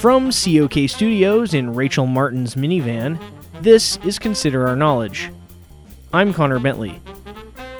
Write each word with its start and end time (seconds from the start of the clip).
From 0.00 0.30
COK 0.30 0.88
Studios 0.88 1.54
in 1.54 1.74
Rachel 1.74 2.06
Martin's 2.06 2.54
minivan, 2.54 3.20
this 3.62 3.96
is 4.04 4.16
Consider 4.16 4.68
Our 4.68 4.76
Knowledge. 4.76 5.32
I'm 6.12 6.32
Connor 6.32 6.60
Bentley. 6.60 7.02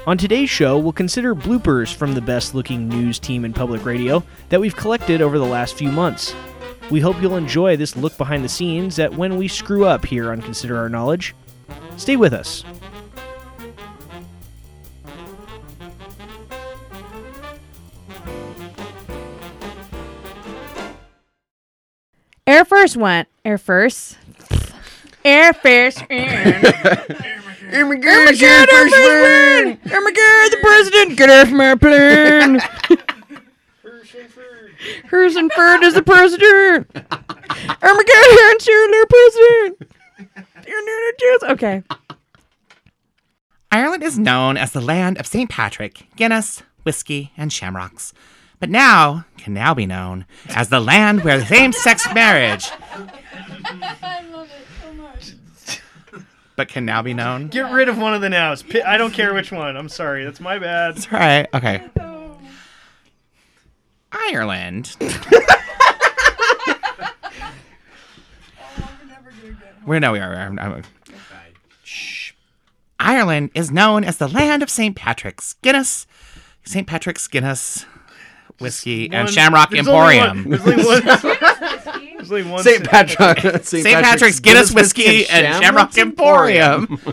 On 0.05 0.19
today's 0.19 0.51
show, 0.51 0.79
we'll 0.79 0.93
consider 0.93 1.37
bloopers 1.37 1.95
from 1.95 2.15
the 2.15 2.21
best 2.21 2.57
looking 2.57 2.89
news 2.89 3.21
team 3.21 3.45
in 3.45 3.53
public 3.53 3.85
radio 3.85 4.25
that 4.49 4.61
we've 4.61 4.75
collected 4.75 5.23
over 5.23 5.39
the 5.39 5.47
last 5.47 5.77
few 5.77 5.93
months. 5.93 6.35
We 6.91 6.99
hope 6.99 7.23
you'll 7.23 7.37
enjoy 7.37 7.77
this 7.77 7.97
look 7.97 8.19
behind 8.19 8.43
the 8.43 8.49
scenes 8.49 8.99
at 8.99 9.15
when 9.15 9.37
we 9.37 9.47
screw 9.47 9.85
up 9.85 10.05
here 10.05 10.33
on 10.33 10.43
Consider 10.43 10.77
Our 10.77 10.89
Knowledge. 10.89 11.37
Stay 11.99 12.17
with 12.17 12.33
us. 12.33 12.65
Air 22.79 22.83
Force 22.87 22.97
went. 22.97 23.29
Air 23.45 23.59
Force. 23.59 24.15
Air 25.25 25.53
Force. 25.53 26.01
Oh 26.01 27.87
my 27.89 27.97
god, 27.97 28.41
Air 28.41 28.67
Force 28.69 28.93
One! 28.93 29.81
Oh 29.93 30.01
my 30.01 30.13
god, 30.13 30.53
the 30.53 30.59
president! 30.63 31.19
Get 31.19 31.29
off 31.29 31.51
my 31.51 31.75
plane! 31.75 32.61
Harrison 35.11 35.51
Ford 35.51 35.83
is 35.83 35.95
the 35.95 36.05
president! 36.05 36.89
Oh 36.95 37.95
my 37.95 38.05
god, 38.05 38.27
Aaron 38.41 38.59
Shirley, 38.61 39.05
president! 39.11 39.77
Okay. 41.51 41.83
Ireland 43.73 44.05
is 44.05 44.21
known 44.21 44.57
as 44.57 44.71
the 44.71 44.81
land 44.81 45.19
of 45.19 45.27
St. 45.27 45.51
Patrick, 45.51 46.07
Guinness, 46.15 46.63
whiskey, 46.85 47.33
and 47.37 47.53
shamrocks. 47.53 48.13
But 48.61 48.71
now 48.71 49.25
can 49.37 49.55
now 49.55 49.73
be 49.75 49.87
known 49.87 50.27
as 50.49 50.69
the 50.69 50.81
land 50.81 51.23
where 51.25 51.45
same-sex 51.45 52.13
marriage. 52.15 52.71
I 53.65 54.25
love 54.33 54.49
it 54.51 54.67
so 54.83 54.93
much. 54.95 55.33
But 56.57 56.69
can 56.69 56.85
now 56.85 57.03
be 57.03 57.15
known. 57.15 57.49
Get 57.49 57.71
rid 57.73 57.89
of 57.89 57.99
one 57.99 58.15
of 58.15 58.21
the 58.21 58.29
nows. 58.29 58.63
Pi- 58.65 58.83
I 58.85 58.97
don't 58.97 59.13
care 59.15 59.33
which 59.33 59.53
one. 59.53 59.77
I'm 59.77 59.89
sorry. 59.89 60.25
That's 60.25 60.41
my 60.41 60.59
bad. 60.59 60.97
All 61.13 61.19
right. 61.19 61.47
Okay. 61.55 61.83
Ireland. 64.13 64.97
Oh, 68.61 68.89
where 69.85 70.01
no, 70.01 70.13
we 70.13 70.19
are. 70.19 70.35
I'm- 70.35 70.59
I'm- 70.59 70.83
Shh. 71.83 72.33
Ireland 73.01 73.51
is 73.55 73.71
known 73.71 74.05
as 74.05 74.19
the 74.19 74.29
land 74.29 74.63
of 74.63 74.69
St. 74.69 74.95
Patrick's 74.95 75.55
Guinness, 75.63 76.07
St. 76.65 76.87
Patrick's 76.87 77.27
Guinness, 77.27 77.87
whiskey, 78.59 79.11
and 79.13 79.29
Shamrock 79.31 79.71
there's 79.71 79.87
Emporium. 79.87 80.39
Only 80.53 80.59
one. 80.85 81.01
there's 81.05 82.31
only 82.33 82.43
one. 82.45 82.63
St. 82.63 82.85
Patrick. 82.85 83.65
St. 83.65 83.85
Patrick's 83.87 84.41
Guinness 84.41 84.73
whiskey 84.73 85.29
and 85.29 85.63
Shamrock 85.63 85.97
Emporium. 85.99 86.99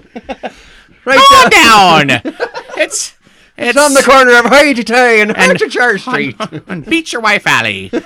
Right 1.07 1.19
Calm 1.29 1.49
down. 1.51 2.09
It's 2.09 2.33
it's 2.77 3.13
It's 3.57 3.77
on 3.77 3.93
the 3.93 4.01
corner 4.01 4.39
of 4.39 4.45
Hyde 4.45 4.87
Tay 4.87 5.21
and 5.21 5.37
And- 5.37 5.59
Church 5.59 6.01
Street. 6.01 6.35
on 6.67 6.81
Beat 6.81 7.13
Your 7.13 7.21
Wife 7.21 7.45
Alley. 7.45 7.91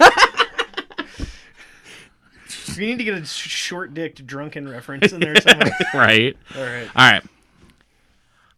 We 2.78 2.86
need 2.86 2.98
to 3.00 3.04
get 3.04 3.16
a 3.16 3.26
short 3.26 3.94
dicked 3.94 4.26
drunken 4.26 4.68
reference 4.68 5.12
in 5.12 5.20
there 5.20 5.36
somewhere. 5.42 5.72
right. 5.94 6.38
All 6.56 6.64
right. 6.64 6.90
All 6.96 7.12
right. 7.12 7.24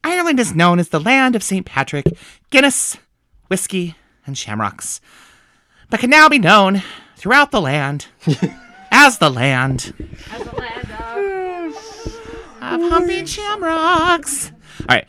Ireland 0.04 0.40
is 0.40 0.54
known 0.54 0.78
as 0.80 0.90
the 0.90 1.00
land 1.00 1.36
of 1.36 1.42
St. 1.42 1.66
Patrick, 1.66 2.06
Guinness, 2.52 2.98
whiskey, 3.48 3.96
and 4.32 4.38
shamrocks, 4.38 5.02
but 5.90 6.00
can 6.00 6.10
now 6.10 6.30
be 6.30 6.40
known 6.40 6.82
throughout 7.18 7.52
the 7.52 7.60
land 7.60 8.08
as 8.92 9.18
the 9.18 9.30
land 9.30 9.94
As 10.32 10.44
the 10.46 10.56
land 10.56 11.76
of 12.62 12.90
humping 12.90 13.26
shamrocks. 13.26 14.52
All 14.82 14.96
right. 14.96 15.08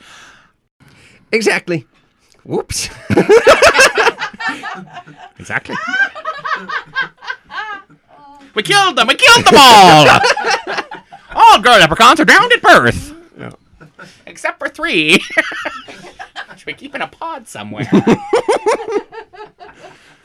Exactly. 1.30 1.86
Whoops. 2.44 2.88
Exactly. 5.38 5.74
we 8.54 8.62
killed 8.62 8.96
them. 8.96 9.08
We 9.08 9.14
killed 9.14 9.44
them 9.44 9.54
all. 9.56 10.20
all 11.34 11.60
girl 11.60 11.78
leprechauns 11.78 12.20
are 12.20 12.24
drowned 12.24 12.52
at 12.52 12.62
birth. 12.62 13.12
Except 14.26 14.58
for 14.58 14.68
three. 14.68 15.14
Which 16.50 16.66
we 16.66 16.74
keep 16.74 16.94
in 16.94 17.02
a 17.02 17.08
pod 17.08 17.48
somewhere. 17.48 17.88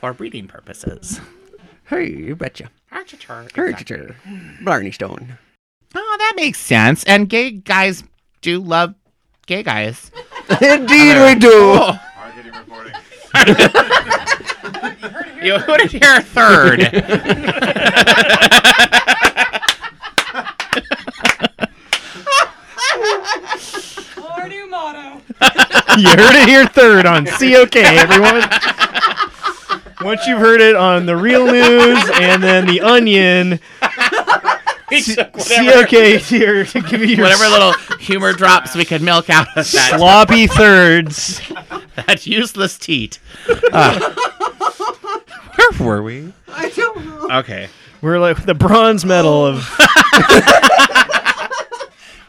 For 0.00 0.12
breeding 0.12 0.46
purposes. 0.46 1.20
Hey, 1.86 2.08
you 2.10 2.36
betcha. 2.36 2.70
Archer. 2.92 3.16
Hergiture. 3.16 4.14
Blarney 4.62 4.92
Stone. 4.92 5.38
Oh, 5.94 6.16
that 6.18 6.34
makes 6.36 6.58
sense. 6.60 7.02
And 7.04 7.28
gay 7.28 7.50
guys 7.50 8.04
do 8.40 8.60
love 8.60 8.94
gay 9.46 9.62
guys. 9.62 10.10
Indeed 10.60 11.16
we 11.24 11.34
do. 11.34 11.50
Oh. 11.52 11.98
You 15.40 15.56
heard 15.56 15.80
it 15.80 15.92
here 15.92 16.20
third. 16.20 16.80
You 25.98 26.08
heard 26.10 26.36
it 26.36 26.48
here 26.48 26.66
third 26.66 27.06
on 27.06 27.26
COK, 27.26 27.76
everyone. 27.76 28.42
Once 30.02 30.26
you've 30.26 30.38
heard 30.38 30.60
it 30.60 30.76
on 30.76 31.06
the 31.06 31.16
real 31.16 31.44
news 31.46 31.98
and 32.14 32.42
then 32.42 32.66
the 32.66 32.80
Onion, 32.80 33.58
COK 34.90 36.20
here 36.20 36.64
to 36.64 36.80
give 36.80 37.00
you 37.00 37.16
your 37.16 37.24
whatever 37.24 37.48
little 37.48 37.72
humor 37.98 38.32
drops 38.32 38.74
we 38.74 38.84
could 38.84 39.02
milk 39.02 39.28
out 39.28 39.48
of 39.56 39.70
that, 39.70 39.96
sloppy 39.96 40.46
thirds. 40.46 41.40
that 41.96 42.26
useless 42.26 42.78
teat. 42.78 43.18
Uh, 43.72 44.14
where 45.56 45.86
were 45.86 46.02
we? 46.02 46.32
I 46.48 46.68
don't 46.70 47.04
know. 47.04 47.38
Okay. 47.38 47.68
We're 48.00 48.18
like 48.18 48.44
the 48.46 48.54
bronze 48.54 49.04
medal 49.04 49.44
of 49.44 49.68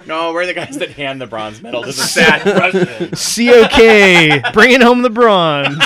No, 0.06 0.34
we're 0.34 0.48
the 0.48 0.54
guys 0.56 0.78
that 0.80 0.90
hand 0.92 1.22
the 1.22 1.28
bronze 1.28 1.62
medal 1.62 1.82
to 1.84 1.88
the 1.88 1.94
sad 1.94 2.42
president. 2.42 3.12
COK, 3.12 4.54
bringing 4.54 4.82
home 4.82 5.04
the 5.04 5.10
bronze. 5.12 5.86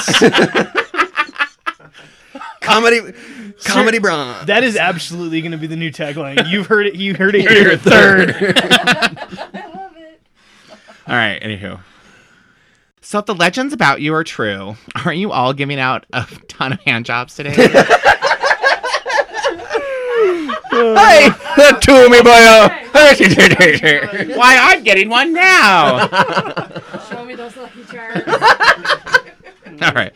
Comedy. 2.74 3.14
Comedy 3.64 4.00
bronze. 4.00 4.48
That 4.48 4.64
is 4.64 4.76
absolutely 4.76 5.42
going 5.42 5.52
to 5.52 5.58
be 5.58 5.68
the 5.68 5.76
new 5.76 5.92
tagline. 5.92 6.50
You've 6.50 6.68
heard 6.68 6.88
it. 6.88 6.96
You 6.96 7.14
heard 7.14 7.36
it 7.36 7.42
here 7.50 7.78
third. 7.78 8.32
I 8.32 9.72
love 9.74 9.96
it. 9.96 10.22
All 11.08 11.16
right, 11.16 11.40
anywho. 11.42 11.80
So 13.02 13.20
if 13.20 13.26
the 13.26 13.36
legends 13.36 13.74
about 13.74 14.02
you 14.02 14.14
are 14.16 14.24
true, 14.24 14.76
aren't 15.06 15.20
you 15.20 15.32
all 15.32 15.54
giving 15.54 15.80
out 15.80 16.06
a 16.14 16.26
ton 16.48 16.74
of 16.74 16.82
hand 16.82 17.06
jobs 17.06 17.36
today? 17.36 17.56
Hey, 20.74 21.30
that 21.56 21.82
to 21.84 22.10
me, 22.10 22.20
boy. 22.24 22.32
Why, 24.36 24.58
I'm 24.60 24.84
getting 24.84 25.08
one 25.08 25.32
now. 25.32 26.08
Show 27.12 27.24
me 27.26 27.36
those 27.36 27.56
lucky 27.56 27.84
charms. 27.86 28.24
All 29.84 29.94
right. 29.94 30.12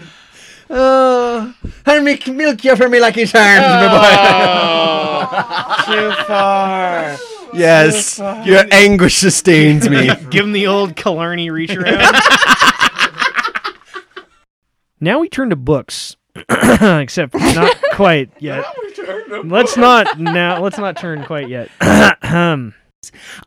Oh, 0.72 1.54
and 1.88 2.06
me 2.06 2.20
milk 2.34 2.64
you 2.64 2.76
for 2.76 2.90
me 2.90 3.00
lucky 3.00 3.26
charms, 3.26 3.66
Oh, 3.68 5.84
too 5.92 6.12
far. 6.26 7.12
my 7.12 7.18
boy. 7.18 7.58
Yes, 7.58 8.20
your 8.46 8.64
anguish 8.72 9.18
sustains 9.18 9.90
me. 9.90 10.10
Give 10.30 10.46
him 10.46 10.52
the 10.52 10.68
old 10.68 10.96
Killarney 10.96 11.50
reach 11.50 11.76
around. 11.76 12.00
now 15.00 15.20
we 15.20 15.30
turn 15.30 15.50
to 15.50 15.56
books, 15.56 16.18
except 16.50 17.34
not 17.36 17.76
quite 17.94 18.30
yet. 18.40 18.66
Let's 19.46 19.78
not 19.78 20.20
now. 20.20 20.62
Let's 20.62 20.78
not 20.78 20.98
turn 20.98 21.24
quite 21.24 21.50
yet. 21.50 21.70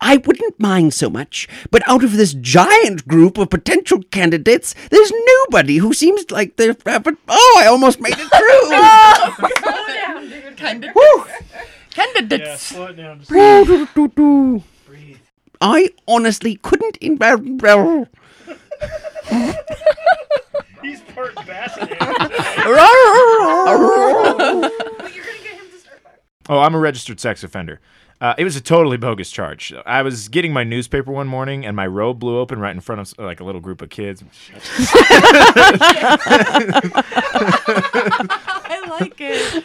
I 0.00 0.16
wouldn't 0.18 0.58
mind 0.60 0.94
so 0.94 1.10
much, 1.10 1.48
but 1.70 1.86
out 1.88 2.04
of 2.04 2.16
this 2.16 2.34
giant 2.34 3.06
group 3.06 3.38
of 3.38 3.50
potential 3.50 4.02
candidates, 4.10 4.74
there's 4.90 5.12
nobody 5.26 5.78
who 5.78 5.92
seems 5.92 6.30
like 6.30 6.56
they're. 6.56 6.76
uh, 6.86 7.00
oh, 7.28 7.56
I 7.58 7.66
almost 7.66 8.00
made 8.00 8.14
it 8.16 8.30
through! 8.30 8.70
candidates 11.90 12.44
yeah, 12.44 12.56
slow 12.56 12.86
it 12.86 12.96
down. 12.96 13.20
Breathe. 14.86 15.18
I 15.60 15.90
honestly 16.06 16.56
couldn't. 16.56 16.96
In- 16.98 17.18
oh, 26.60 26.64
I'm 26.64 26.74
a 26.74 26.78
registered 26.78 27.18
sex 27.20 27.42
offender. 27.42 27.80
Uh, 28.20 28.34
it 28.36 28.44
was 28.44 28.54
a 28.54 28.60
totally 28.60 28.98
bogus 28.98 29.30
charge. 29.30 29.72
I 29.86 30.02
was 30.02 30.28
getting 30.28 30.52
my 30.52 30.62
newspaper 30.62 31.10
one 31.10 31.26
morning, 31.26 31.64
and 31.64 31.74
my 31.74 31.86
robe 31.86 32.18
blew 32.18 32.38
open 32.38 32.58
right 32.58 32.74
in 32.74 32.80
front 32.80 33.00
of 33.00 33.18
like 33.18 33.40
a 33.40 33.44
little 33.44 33.62
group 33.62 33.80
of 33.80 33.88
kids. 33.88 34.22
I 38.62 38.86
like 39.00 39.14
it. 39.20 39.64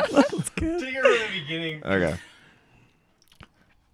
That's 0.00 0.50
good. 0.50 0.80
Take 0.80 0.94
it 0.94 1.02
from 1.02 1.12
the 1.12 1.40
beginning. 1.40 1.82
Okay. 1.84 2.16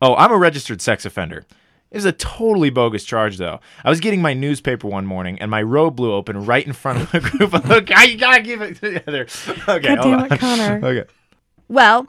Oh, 0.02 0.14
I'm 0.14 0.31
a 0.31 0.37
registered 0.37 0.82
sex 0.82 1.06
offender. 1.06 1.46
It 1.90 1.96
was 1.96 2.05
a 2.05 2.12
totally 2.12 2.69
bogus 2.70 3.02
charge, 3.05 3.38
though. 3.38 3.61
I 3.82 3.88
was 3.90 4.00
getting 4.00 4.20
my 4.20 4.35
newspaper 4.35 4.87
one 4.88 5.06
morning, 5.06 5.38
and 5.40 5.50
my 5.50 5.62
robe 5.62 5.96
blew 5.96 6.12
open 6.12 6.44
right 6.44 6.67
in 6.67 6.75
front 6.75 7.00
of 7.02 7.14
a 7.14 7.20
group 7.20 7.55
of. 7.55 7.70
Okay, 7.70 8.11
you 8.12 8.19
gotta 8.19 8.43
give 8.43 8.61
it 8.61 8.76
together. 8.76 9.26
Okay, 9.69 9.96
God 9.96 9.99
hold 9.99 10.14
damn 10.14 10.20
on. 10.25 10.32
it, 10.32 10.38
Connor. 10.40 10.81
Okay. 10.87 11.11
Well, 11.69 12.06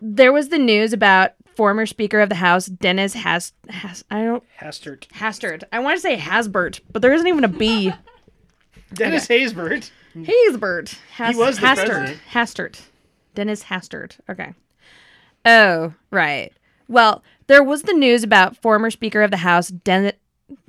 there 0.00 0.32
was 0.32 0.48
the 0.48 0.58
news 0.58 0.92
about 0.92 1.32
former 1.54 1.86
Speaker 1.86 2.20
of 2.20 2.28
the 2.28 2.34
House 2.34 2.66
Dennis 2.66 3.12
Has 3.14 3.52
Has 3.68 4.04
I 4.10 4.24
don't 4.24 4.42
Hastert. 4.60 5.06
Hastert. 5.10 5.62
I 5.72 5.78
want 5.78 5.96
to 5.96 6.00
say 6.00 6.16
Hasbert, 6.16 6.80
but 6.92 7.00
there 7.00 7.12
isn't 7.12 7.26
even 7.28 7.44
a 7.44 7.48
B. 7.48 7.92
Dennis 8.94 9.26
Haysbert. 9.28 9.90
Hasbert. 10.16 10.98
Has- 11.12 11.34
He 11.34 11.40
was 11.40 11.58
the 11.58 11.66
Hastert. 11.66 11.86
president. 11.86 12.18
Hastert. 12.32 12.80
Dennis 13.34 13.64
Hastert. 13.64 14.18
Okay. 14.28 14.52
Oh, 15.44 15.92
right. 16.10 16.52
Well, 16.88 17.22
there 17.46 17.62
was 17.62 17.82
the 17.82 17.92
news 17.92 18.22
about 18.22 18.56
former 18.56 18.90
Speaker 18.90 19.22
of 19.22 19.30
the 19.30 19.38
House 19.38 19.68
Dennis. 19.68 20.14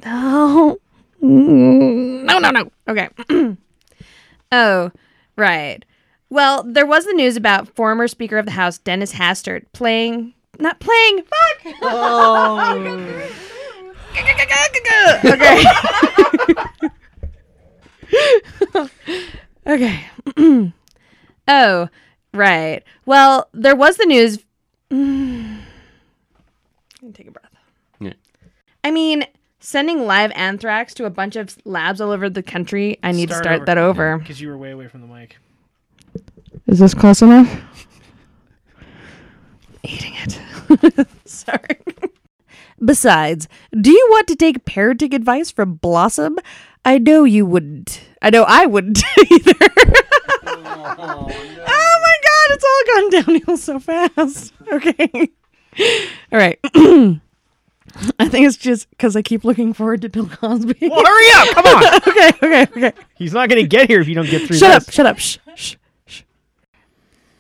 Oh. 0.06 0.78
No, 1.22 2.40
no, 2.40 2.52
no. 2.52 2.72
Okay. 2.88 3.10
oh, 4.52 4.92
right. 5.38 5.86
Well, 6.30 6.64
there 6.64 6.86
was 6.86 7.06
the 7.06 7.14
news 7.14 7.38
about 7.38 7.68
former 7.76 8.08
Speaker 8.08 8.38
of 8.38 8.46
the 8.46 8.52
House 8.52 8.78
Dennis 8.78 9.14
Hastert 9.14 9.66
playing. 9.74 10.34
Not 10.60 10.80
playing. 10.80 11.24
Fuck. 11.24 11.76
Oh. 11.82 13.32
okay. 15.26 15.64
okay. 19.68 20.06
oh, 21.48 21.90
right. 22.34 22.84
Well, 23.06 23.50
there 23.54 23.76
was 23.76 23.98
the 23.98 24.06
news. 24.06 24.40
Take 27.14 27.28
a 27.28 27.32
breath. 27.32 27.52
Yeah. 28.00 28.14
I 28.84 28.92
mean, 28.92 29.26
sending 29.60 30.06
live 30.06 30.32
anthrax 30.36 30.94
to 30.96 31.06
a 31.06 31.10
bunch 31.10 31.36
of 31.36 31.58
labs 31.66 32.00
all 32.02 32.12
over 32.12 32.30
the 32.30 32.44
country. 32.44 33.00
I 33.04 33.12
need 33.12 33.30
to 33.30 33.36
Start 33.36 33.44
start 33.46 33.56
over. 33.60 33.66
that 33.66 33.78
over. 33.78 34.18
Because 34.20 34.42
you 34.42 34.50
were 34.50 34.58
way 34.58 34.72
away 34.72 34.88
from 34.88 35.02
the 35.02 35.08
mic. 35.08 35.38
Is 36.68 36.80
this 36.80 36.94
close 36.94 37.22
enough? 37.22 37.62
Eating 39.84 40.14
it. 40.18 41.08
Sorry. 41.26 41.78
Besides, 42.84 43.48
do 43.80 43.92
you 43.92 44.08
want 44.12 44.28
to 44.28 44.36
take 44.36 44.66
parenting 44.66 45.14
advice 45.14 45.52
from 45.52 45.76
Blossom? 45.76 46.38
I 46.84 46.98
know 46.98 47.24
you 47.24 47.46
wouldn't. 47.46 48.02
I 48.22 48.30
know 48.32 48.44
I 48.48 48.66
wouldn't 48.66 49.02
either. 49.32 49.54
Oh, 50.48 50.96
oh 50.98 51.28
my 51.28 52.16
god, 52.24 52.50
it's 52.50 52.66
all 52.66 52.84
gone 52.96 53.10
downhill 53.10 53.58
so 53.58 53.80
fast. 53.80 54.54
Okay. 54.72 55.32
All 56.32 56.40
right. 56.40 56.60
I 58.20 58.28
think 58.28 58.46
it's 58.46 58.58
just 58.58 58.90
because 58.90 59.16
I 59.16 59.22
keep 59.22 59.46
looking 59.46 59.72
forward 59.74 60.02
to 60.02 60.10
Bill 60.10 60.28
Cosby. 60.28 60.76
Well, 60.82 61.04
hurry 61.06 61.28
up! 61.36 61.48
Come 61.56 61.66
on! 61.66 61.96
okay, 61.96 62.30
okay, 62.44 62.62
okay. 62.88 62.94
He's 63.16 63.34
not 63.34 63.48
going 63.48 63.62
to 63.62 63.68
get 63.68 63.88
here 63.90 64.02
if 64.02 64.08
you 64.08 64.16
don't 64.16 64.30
get 64.30 64.46
through 64.48 64.58
Shut 64.58 64.74
this. 64.80 64.88
up, 64.90 64.94
shut 64.94 65.06
up. 65.06 65.18
Shh, 65.18 65.38
shh, 65.56 65.76
shh. 66.06 66.24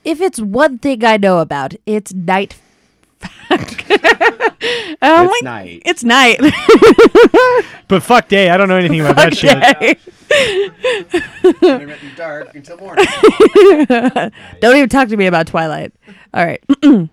If 0.05 0.21
it's 0.21 0.39
one 0.39 0.77
thing 0.77 1.03
I 1.03 1.17
know 1.17 1.39
about, 1.39 1.73
it's 1.85 2.13
night. 2.13 2.55
oh 3.49 4.91
my! 5.01 5.39
night. 5.43 5.81
It's 5.85 6.03
night. 6.03 6.39
But 7.87 8.01
fuck 8.01 8.27
day. 8.27 8.49
I 8.49 8.57
don't 8.57 8.67
know 8.67 8.77
anything 8.77 9.01
about 9.01 9.15
that 9.17 9.35
shit. 9.37 9.57
Dark 12.15 12.55
until 12.55 12.77
morning. 12.77 13.05
Don't 14.59 14.75
even 14.75 14.89
talk 14.89 15.09
to 15.09 15.17
me 15.17 15.27
about 15.27 15.47
Twilight. 15.47 15.93
All 16.33 16.45
right. 16.45 16.63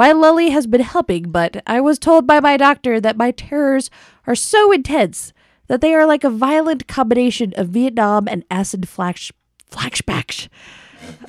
my 0.00 0.12
lully 0.12 0.48
has 0.48 0.66
been 0.66 0.80
helping, 0.80 1.24
but 1.24 1.62
I 1.66 1.82
was 1.82 1.98
told 1.98 2.26
by 2.26 2.40
my 2.40 2.56
doctor 2.56 3.02
that 3.02 3.18
my 3.18 3.32
terrors 3.32 3.90
are 4.26 4.34
so 4.34 4.72
intense 4.72 5.34
that 5.66 5.82
they 5.82 5.92
are 5.92 6.06
like 6.06 6.24
a 6.24 6.30
violent 6.30 6.88
combination 6.88 7.52
of 7.58 7.68
Vietnam 7.68 8.26
and 8.26 8.42
acid 8.50 8.88
flash 8.88 9.30
flashbacks. 9.70 10.48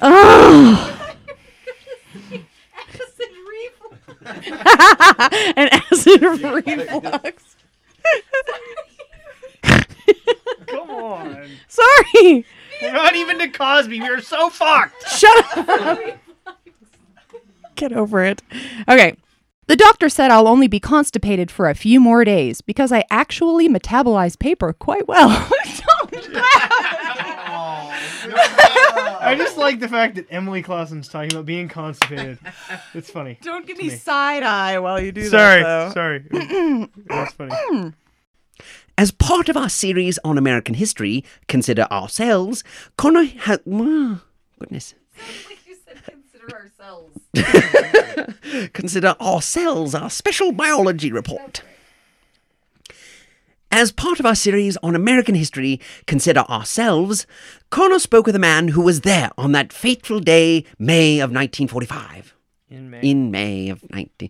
Oh. 0.02 1.14
acid 2.78 3.30
reflux. 3.52 4.48
An 5.58 5.68
acid 5.70 6.22
reflux. 6.22 7.58
Come 10.68 10.90
on. 10.90 11.50
Sorry. 11.68 12.46
We're 12.82 12.94
not 12.94 13.18
even 13.18 13.38
to 13.40 13.50
Cosby. 13.50 14.00
We 14.00 14.08
are 14.08 14.22
so 14.22 14.50
fucked. 14.50 15.10
Shut 15.10 15.58
up. 15.58 16.00
Get 17.82 17.94
over 17.94 18.24
it. 18.24 18.44
Okay. 18.88 19.16
The 19.66 19.76
doctor 19.76 20.08
said 20.08 20.30
I'll 20.30 20.48
only 20.48 20.68
be 20.68 20.80
constipated 20.80 21.50
for 21.50 21.68
a 21.68 21.74
few 21.74 22.00
more 22.00 22.24
days 22.24 22.62
because 22.62 22.92
I 22.92 23.06
actually 23.10 23.68
metabolize 23.68 24.38
paper 24.38 24.72
quite 24.72 25.08
well. 25.08 25.30
I 29.20 29.34
just 29.36 29.58
like 29.58 29.80
the 29.80 29.88
fact 29.88 30.14
that 30.14 30.28
Emily 30.30 30.62
Clausen's 30.62 31.08
talking 31.08 31.32
about 31.32 31.48
being 31.48 31.68
constipated. 31.68 32.38
It's 32.94 33.10
funny. 33.10 33.40
Don't 33.42 33.66
give 33.66 33.80
me 33.80 33.90
side 33.90 34.44
eye 34.44 34.78
while 34.78 35.02
you 35.02 35.12
do 35.12 35.28
that. 35.28 35.94
Sorry. 35.94 36.24
Sorry. 36.30 36.88
That's 37.08 37.34
funny. 37.34 37.94
As 38.96 39.10
part 39.10 39.50
of 39.50 39.58
our 39.58 39.70
series 39.70 40.20
on 40.24 40.38
American 40.38 40.76
history, 40.76 41.24
consider 41.48 41.88
ourselves. 41.90 42.64
Connor 42.96 43.24
has. 43.24 43.58
goodness. 43.66 44.94
Consider 46.42 46.72
ourselves 46.80 47.20
Consider 48.74 49.16
ourselves 49.22 49.96
our 49.96 50.10
special 50.10 50.52
biology 50.52 51.12
report. 51.12 51.64
As 53.72 53.92
part 53.92 54.20
of 54.20 54.26
our 54.26 54.36
series 54.36 54.76
on 54.84 54.96
American 54.96 55.34
history, 55.36 55.80
consider 56.06 56.42
ourselves. 56.42 57.26
Connor 57.70 58.00
spoke 58.00 58.26
with 58.26 58.36
a 58.36 58.40
man 58.40 58.70
who 58.70 58.82
was 58.82 59.02
there 59.02 59.32
on 59.38 59.54
that 59.54 59.72
fateful 59.72 60.20
day, 60.20 60.66
May 60.78 61.20
of 61.20 61.30
1945 61.32 62.36
In 62.70 62.90
May. 62.90 63.00
in 63.02 63.32
May 63.32 63.70
of 63.70 63.90
19. 63.90 64.30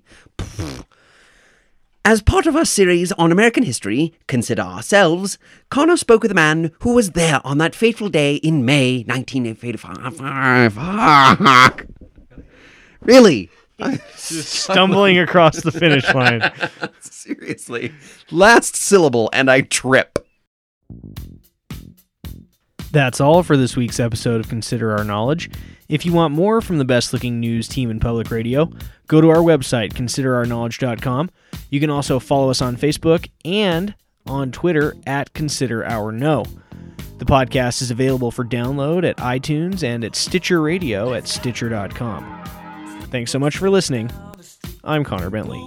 As 2.03 2.21
part 2.21 2.45
of 2.47 2.55
our 2.55 2.65
series 2.65 3.11
on 3.13 3.31
American 3.31 3.63
history, 3.63 4.13
Consider 4.27 4.61
Ourselves, 4.63 5.37
Connor 5.69 5.97
spoke 5.97 6.21
with 6.23 6.31
a 6.31 6.35
man 6.35 6.71
who 6.81 6.93
was 6.95 7.11
there 7.11 7.39
on 7.45 7.57
that 7.59 7.75
fateful 7.75 8.09
day 8.09 8.35
in 8.37 8.65
May 8.65 9.03
1985. 9.03 10.19
Really? 13.01 13.49
Just 14.15 14.49
stumbling 14.63 15.17
across 15.17 15.61
the 15.61 15.71
finish 15.71 16.11
line. 16.13 16.51
Seriously. 16.99 17.91
Last 18.29 18.75
syllable, 18.75 19.29
and 19.33 19.49
I 19.49 19.61
trip. 19.61 20.19
That's 22.91 23.21
all 23.21 23.41
for 23.43 23.55
this 23.55 23.75
week's 23.75 23.99
episode 23.99 24.41
of 24.41 24.49
Consider 24.49 24.95
Our 24.97 25.03
Knowledge. 25.03 25.49
If 25.87 26.05
you 26.05 26.13
want 26.13 26.33
more 26.33 26.61
from 26.61 26.77
the 26.77 26.85
best 26.85 27.13
looking 27.13 27.39
news 27.39 27.67
team 27.67 27.89
in 27.89 27.99
public 27.99 28.31
radio, 28.31 28.69
go 29.07 29.21
to 29.21 29.29
our 29.29 29.37
website, 29.37 29.93
considerourknowledge.com. 29.93 31.29
You 31.69 31.79
can 31.79 31.89
also 31.89 32.19
follow 32.19 32.49
us 32.49 32.61
on 32.61 32.75
Facebook 32.75 33.29
and 33.45 33.95
on 34.25 34.51
Twitter 34.51 34.93
at 35.07 35.33
Consider 35.33 35.85
Our 35.85 36.11
Know. 36.11 36.45
The 37.17 37.25
podcast 37.25 37.81
is 37.81 37.91
available 37.91 38.31
for 38.31 38.43
download 38.43 39.07
at 39.07 39.17
iTunes 39.17 39.83
and 39.83 40.03
at 40.03 40.15
Stitcher 40.15 40.61
Radio 40.61 41.13
at 41.13 41.27
Stitcher.com. 41.27 42.60
Thanks 43.11 43.29
so 43.29 43.39
much 43.39 43.57
for 43.57 43.69
listening. 43.69 44.09
I'm 44.83 45.03
Connor 45.03 45.29
Bentley. 45.29 45.61